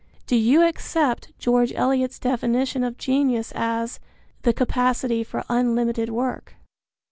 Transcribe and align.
Do 0.25 0.35
you 0.35 0.63
accept 0.63 1.31
George 1.37 1.71
Eliot's 1.75 2.17
definition 2.17 2.83
of 2.83 2.97
genius 2.97 3.51
as 3.53 3.99
"the 4.41 4.51
capacity 4.51 5.23
for 5.23 5.43
unlimited 5.47 6.09
work"? 6.09 6.55